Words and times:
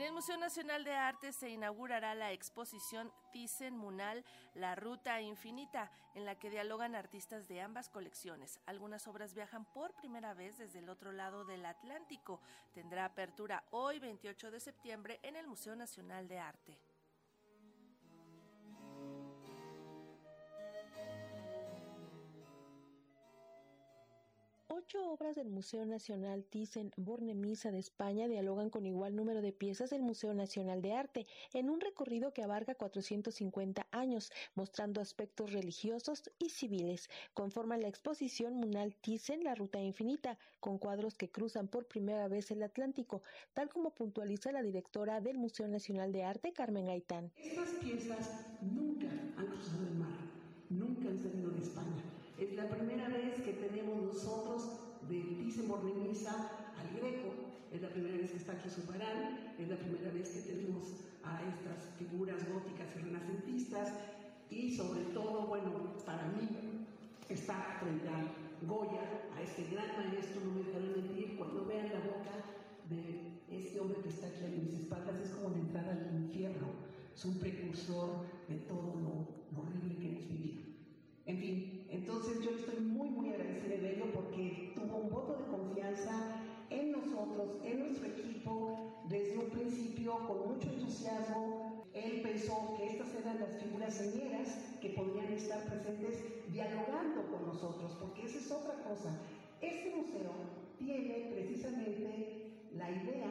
En 0.00 0.06
el 0.06 0.12
Museo 0.14 0.38
Nacional 0.38 0.82
de 0.82 0.94
Arte 0.94 1.30
se 1.30 1.50
inaugurará 1.50 2.14
la 2.14 2.32
exposición 2.32 3.12
Thyssen 3.34 3.76
Munal, 3.76 4.24
La 4.54 4.74
Ruta 4.74 5.20
Infinita, 5.20 5.92
en 6.14 6.24
la 6.24 6.38
que 6.38 6.48
dialogan 6.48 6.94
artistas 6.94 7.46
de 7.48 7.60
ambas 7.60 7.90
colecciones. 7.90 8.60
Algunas 8.64 9.06
obras 9.08 9.34
viajan 9.34 9.66
por 9.66 9.92
primera 9.92 10.32
vez 10.32 10.56
desde 10.56 10.78
el 10.78 10.88
otro 10.88 11.12
lado 11.12 11.44
del 11.44 11.66
Atlántico. 11.66 12.40
Tendrá 12.72 13.04
apertura 13.04 13.62
hoy, 13.72 13.98
28 13.98 14.50
de 14.50 14.60
septiembre, 14.60 15.20
en 15.22 15.36
el 15.36 15.46
Museo 15.46 15.76
Nacional 15.76 16.28
de 16.28 16.38
Arte. 16.38 16.78
Ocho 24.90 25.12
obras 25.12 25.36
del 25.36 25.48
Museo 25.48 25.86
Nacional 25.86 26.44
Thyssen-Bornemisza 26.50 27.70
de 27.70 27.78
España 27.78 28.26
dialogan 28.26 28.70
con 28.70 28.86
igual 28.86 29.14
número 29.14 29.40
de 29.40 29.52
piezas 29.52 29.90
del 29.90 30.02
Museo 30.02 30.34
Nacional 30.34 30.82
de 30.82 30.94
Arte 30.94 31.28
en 31.52 31.70
un 31.70 31.80
recorrido 31.80 32.32
que 32.32 32.42
abarca 32.42 32.74
450 32.74 33.86
años, 33.92 34.32
mostrando 34.56 35.00
aspectos 35.00 35.52
religiosos 35.52 36.32
y 36.40 36.50
civiles. 36.50 37.08
Conforman 37.34 37.82
la 37.82 37.86
exposición 37.86 38.54
Munal 38.54 38.96
Thyssen, 38.96 39.44
la 39.44 39.54
ruta 39.54 39.80
infinita, 39.80 40.38
con 40.58 40.76
cuadros 40.78 41.14
que 41.14 41.30
cruzan 41.30 41.68
por 41.68 41.86
primera 41.86 42.26
vez 42.26 42.50
el 42.50 42.60
Atlántico, 42.64 43.22
tal 43.54 43.68
como 43.68 43.90
puntualiza 43.90 44.50
la 44.50 44.64
directora 44.64 45.20
del 45.20 45.38
Museo 45.38 45.68
Nacional 45.68 46.10
de 46.10 46.24
Arte, 46.24 46.52
Carmen 46.52 46.86
Gaitán. 46.86 47.30
Estas 47.36 47.70
piezas 47.80 48.44
nunca 48.60 49.06
han 49.36 49.46
cruzado 49.46 49.86
el 49.86 49.94
mar, 49.94 50.10
nunca 50.68 51.08
han 51.08 51.22
salido 51.22 51.52
de 51.52 51.62
España 51.62 52.09
es 52.40 52.54
la 52.54 52.66
primera 52.68 53.06
vez 53.08 53.34
que 53.42 53.52
tenemos 53.52 54.02
nosotros 54.02 54.70
de 55.08 55.20
Thyssen 55.20 55.68
Bornemisza 55.68 56.32
al 56.78 56.88
Greco, 56.98 57.34
es 57.70 57.82
la 57.82 57.90
primera 57.90 58.16
vez 58.16 58.30
que 58.30 58.38
está 58.38 58.52
aquí 58.52 58.70
Zubarán, 58.70 59.54
es 59.58 59.68
la 59.68 59.76
primera 59.76 60.10
vez 60.10 60.30
que 60.30 60.40
tenemos 60.40 61.04
a 61.22 61.42
estas 61.44 61.92
figuras 61.98 62.38
góticas 62.50 62.88
y 62.96 63.00
renacentistas. 63.00 63.92
Y 64.48 64.74
sobre 64.74 65.02
todo, 65.12 65.46
bueno, 65.46 65.94
para 66.06 66.26
mí 66.28 66.48
está 67.28 67.78
frente 67.78 68.08
a 68.08 68.66
Goya, 68.66 69.02
a 69.36 69.42
este 69.42 69.68
gran 69.70 69.86
maestro, 69.96 70.40
no 70.40 70.54
me 70.54 70.64
dejarán 70.64 70.92
mentir, 70.92 71.36
cuando 71.36 71.66
vean 71.66 71.90
la 71.92 72.00
boca 72.00 72.32
de 72.88 73.38
este 73.50 73.78
hombre 73.78 74.00
que 74.00 74.08
está 74.08 74.26
aquí 74.26 74.44
en 74.44 74.64
mis 74.64 74.80
espaldas, 74.80 75.20
es 75.20 75.30
como 75.30 75.50
la 75.50 75.58
entrada 75.58 75.92
al 75.92 76.24
infierno, 76.24 76.68
es 77.14 77.24
un 77.24 77.38
precursor 77.38 78.24
de 78.48 78.56
todo 78.56 78.94
lo, 78.96 79.56
lo 79.56 79.62
horrible 79.62 79.96
que 79.96 80.08
hemos 80.08 80.28
vivido. 80.28 80.69
En 81.30 81.38
fin, 81.38 81.86
entonces 81.88 82.42
yo 82.42 82.50
estoy 82.50 82.80
muy, 82.80 83.08
muy 83.08 83.28
agradecida 83.28 83.76
de 83.76 83.94
ello 83.94 84.06
porque 84.12 84.72
tuvo 84.74 84.96
un 84.96 85.10
voto 85.10 85.36
de 85.38 85.44
confianza 85.44 86.42
en 86.70 86.90
nosotros, 86.90 87.60
en 87.62 87.78
nuestro 87.78 88.08
equipo, 88.08 89.04
desde 89.08 89.38
un 89.38 89.48
principio 89.50 90.26
con 90.26 90.48
mucho 90.48 90.68
entusiasmo. 90.68 91.86
Él 91.94 92.20
pensó 92.20 92.74
que 92.76 92.88
estas 92.88 93.14
eran 93.14 93.38
las 93.38 93.62
figuras 93.62 93.94
señeras 93.94 94.48
que 94.80 94.88
podrían 94.90 95.32
estar 95.32 95.64
presentes 95.66 96.18
dialogando 96.52 97.22
con 97.30 97.46
nosotros, 97.46 97.96
porque 98.00 98.24
esa 98.24 98.38
es 98.38 98.50
otra 98.50 98.82
cosa. 98.82 99.16
Este 99.60 99.94
museo 99.94 100.32
tiene 100.80 101.30
precisamente 101.32 102.66
la 102.72 102.90
idea 102.90 103.30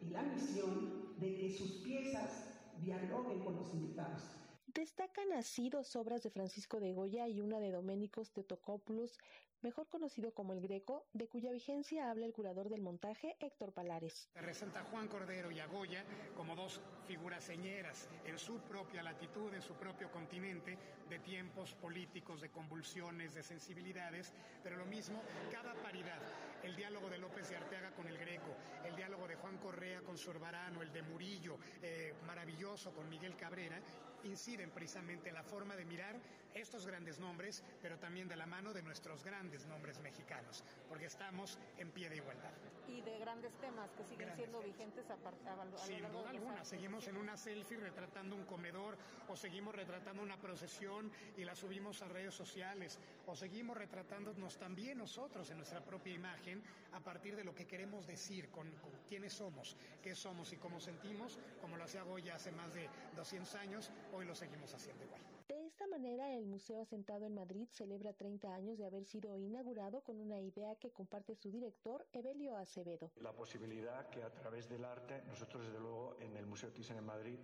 y 0.00 0.10
la 0.10 0.22
misión 0.22 1.16
de 1.18 1.34
que 1.34 1.50
sus 1.50 1.72
piezas 1.82 2.44
dialoguen 2.84 3.40
con 3.40 3.56
los 3.56 3.74
invitados. 3.74 4.41
Destacan 4.74 5.34
así 5.34 5.68
dos 5.68 5.96
obras 5.96 6.22
de 6.22 6.30
Francisco 6.30 6.80
de 6.80 6.94
Goya 6.94 7.28
y 7.28 7.42
una 7.42 7.60
de 7.60 7.70
Doménicos 7.70 8.32
Tetocopoulos, 8.32 9.18
mejor 9.60 9.86
conocido 9.88 10.32
como 10.32 10.54
el 10.54 10.62
Greco, 10.62 11.04
de 11.12 11.28
cuya 11.28 11.52
vigencia 11.52 12.10
habla 12.10 12.24
el 12.24 12.32
curador 12.32 12.70
del 12.70 12.80
montaje, 12.80 13.36
Héctor 13.40 13.74
Palares. 13.74 14.30
Representa 14.34 14.80
a 14.80 14.84
Juan 14.84 15.08
Cordero 15.08 15.50
y 15.50 15.60
a 15.60 15.66
Goya 15.66 16.04
como 16.34 16.56
dos 16.56 16.80
figuras 17.06 17.44
señeras 17.44 18.08
en 18.24 18.38
su 18.38 18.60
propia 18.60 19.02
latitud, 19.02 19.52
en 19.52 19.60
su 19.60 19.74
propio 19.74 20.10
continente, 20.10 20.78
de 21.10 21.18
tiempos 21.18 21.74
políticos, 21.74 22.40
de 22.40 22.50
convulsiones, 22.50 23.34
de 23.34 23.42
sensibilidades, 23.42 24.32
pero 24.62 24.78
lo 24.78 24.86
mismo, 24.86 25.20
cada 25.50 25.74
paridad, 25.82 26.18
el 26.62 26.74
diálogo 26.74 27.10
de 27.10 27.18
López 27.18 27.50
de 27.50 27.56
Arteaga 27.56 27.90
con 27.90 28.06
el 28.08 28.16
Greco, 28.16 28.56
el 28.86 28.96
diálogo 28.96 29.28
de 29.28 29.36
Juan 29.36 29.58
Correa 29.58 30.00
con 30.00 30.16
Zurbarano, 30.16 30.80
el 30.80 30.90
de 30.92 31.02
Murillo, 31.02 31.58
eh, 31.82 32.14
maravilloso 32.26 32.61
con 32.72 33.06
Miguel 33.10 33.36
Cabrera, 33.36 33.78
inciden 34.24 34.70
precisamente 34.70 35.28
en 35.28 35.34
la 35.34 35.42
forma 35.42 35.76
de 35.76 35.84
mirar 35.84 36.16
estos 36.54 36.86
grandes 36.86 37.18
nombres, 37.18 37.62
pero 37.80 37.98
también 37.98 38.28
de 38.28 38.36
la 38.36 38.46
mano 38.46 38.72
de 38.72 38.82
nuestros 38.82 39.24
grandes 39.24 39.66
nombres 39.66 40.00
mexicanos, 40.00 40.64
porque 40.88 41.06
estamos 41.06 41.58
en 41.78 41.90
pie 41.90 42.08
de 42.08 42.16
igualdad. 42.16 42.50
Y 42.88 43.00
de 43.00 43.18
grandes 43.18 43.54
temas 43.54 43.90
que 43.92 44.04
siguen 44.04 44.34
siendo 44.36 44.60
vigentes 44.60 45.08
a, 45.10 45.14
a, 45.14 45.78
Sin 45.78 46.02
duda 46.10 46.30
alguna, 46.30 46.64
seguimos 46.64 47.06
en 47.08 47.16
una 47.16 47.36
selfie 47.36 47.78
retratando 47.78 48.36
un 48.36 48.44
comedor, 48.44 48.96
o 49.28 49.36
seguimos 49.36 49.74
retratando 49.74 50.22
una 50.22 50.36
procesión 50.36 51.10
y 51.36 51.44
la 51.44 51.54
subimos 51.54 52.02
a 52.02 52.08
redes 52.08 52.34
sociales, 52.34 52.98
o 53.26 53.34
seguimos 53.34 53.76
retratándonos 53.76 54.58
también 54.58 54.98
nosotros 54.98 55.50
en 55.50 55.56
nuestra 55.58 55.80
propia 55.80 56.14
imagen 56.14 56.62
a 56.92 57.00
partir 57.00 57.34
de 57.34 57.44
lo 57.44 57.54
que 57.54 57.66
queremos 57.66 58.06
decir, 58.06 58.50
con, 58.50 58.70
con 58.72 58.92
quiénes 59.08 59.32
somos, 59.32 59.76
qué 60.02 60.14
somos 60.14 60.52
y 60.52 60.56
cómo 60.56 60.80
sentimos, 60.80 61.38
como 61.60 61.76
lo 61.76 61.84
hacía 61.84 62.02
Goya 62.02 62.34
hace 62.34 62.52
más 62.52 62.61
de 62.70 62.88
200 63.16 63.54
años, 63.56 63.90
hoy 64.12 64.24
lo 64.24 64.34
seguimos 64.34 64.72
haciendo 64.72 65.04
igual. 65.04 65.20
De 65.48 65.66
esta 65.66 65.86
manera, 65.86 66.32
el 66.32 66.46
museo 66.46 66.80
asentado 66.80 67.26
en 67.26 67.34
Madrid 67.34 67.66
celebra 67.70 68.12
30 68.12 68.54
años 68.54 68.78
de 68.78 68.86
haber 68.86 69.04
sido 69.04 69.36
inaugurado 69.36 70.00
con 70.02 70.18
una 70.18 70.38
idea 70.38 70.74
que 70.76 70.90
comparte 70.90 71.34
su 71.34 71.50
director, 71.50 72.06
Evelio 72.12 72.56
Acevedo. 72.56 73.10
La 73.20 73.32
posibilidad 73.32 74.08
que 74.08 74.22
a 74.22 74.30
través 74.30 74.68
del 74.68 74.84
arte, 74.84 75.22
nosotros 75.28 75.66
desde 75.66 75.80
luego 75.80 76.16
en 76.20 76.36
el 76.36 76.46
Museo 76.46 76.70
Thyssen 76.70 76.98
en 76.98 77.04
Madrid, 77.04 77.38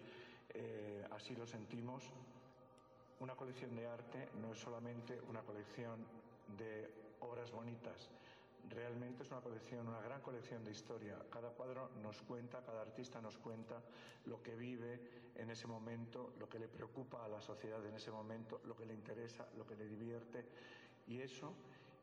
eh, 0.51 1.05
así 1.11 1.35
lo 1.35 1.47
sentimos, 1.47 2.05
una 3.21 3.35
colección 3.35 3.75
de 3.75 3.87
arte 3.87 4.29
no 4.41 4.53
es 4.53 4.59
solamente 4.59 5.21
una 5.29 5.43
colección 5.43 6.07
de 6.57 6.89
obras 7.21 7.51
bonitas, 7.51 8.09
Realmente 8.69 9.23
es 9.23 9.31
una 9.31 9.41
colección, 9.41 9.89
una 9.89 10.01
gran 10.01 10.21
colección 10.21 10.65
de 10.65 10.73
historia. 10.73 11.19
Cada 11.31 11.51
cuadro 11.51 11.91
nos 12.03 12.21
cuenta, 12.23 12.63
cada 12.63 12.83
artista 12.83 13.21
nos 13.21 13.39
cuenta 13.39 13.83
lo 14.27 14.43
que 14.43 14.55
vive 14.55 15.01
en 15.37 15.51
ese 15.51 15.67
momento, 15.67 16.35
lo 16.39 16.49
que 16.49 16.59
le 16.59 16.69
preocupa 16.69 17.25
a 17.25 17.29
la 17.29 17.41
sociedad 17.41 17.85
en 17.87 17.95
ese 17.95 18.11
momento, 18.11 18.61
lo 18.65 18.77
que 18.77 18.87
le 18.87 18.95
interesa, 18.95 19.49
lo 19.57 19.67
que 19.67 19.77
le 19.77 19.87
divierte. 19.87 20.45
Y 21.07 21.21
eso 21.21 21.55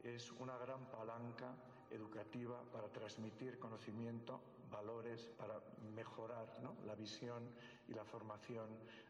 es 0.03 0.31
una 0.31 0.57
gran 0.57 0.89
palanca 0.89 1.55
educativa 1.91 2.61
para 2.71 2.87
transmitir 2.89 3.59
conocimiento, 3.59 4.41
valores, 4.71 5.29
para 5.37 5.61
mejorar 5.95 6.47
la 6.85 6.95
visión 6.95 7.49
y 7.87 7.93
la 7.93 8.03
formación 8.03 8.67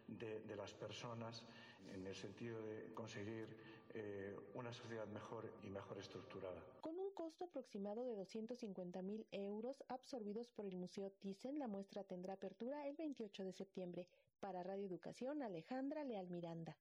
de, 0.08 0.56
las 0.56 0.74
personas 0.74 1.44
en 1.94 2.06
el 2.06 2.16
sentido 2.16 2.62
de 2.62 2.94
conseguir 2.94 3.48
eh, 3.94 4.36
una 4.54 4.74
sociedad 4.74 5.08
mejor 5.08 5.52
y 5.64 5.70
mejor 5.70 5.98
estructurada. 5.98 6.62
Costo 7.16 7.46
aproximado 7.46 8.04
de 8.04 8.18
250.000 8.18 9.26
euros 9.32 9.82
absorbidos 9.88 10.50
por 10.50 10.66
el 10.66 10.76
Museo 10.76 11.12
Thyssen, 11.12 11.60
la 11.60 11.70
muestra 11.70 12.04
tendrá 12.04 12.34
apertura 12.34 12.86
el 12.90 12.98
28 12.98 13.46
de 13.46 13.54
septiembre. 13.54 14.10
Para 14.42 14.64
Radio 14.64 14.86
Educación, 14.86 15.42
Alejandra 15.42 16.04
Leal 16.04 16.28
Miranda. 16.28 16.76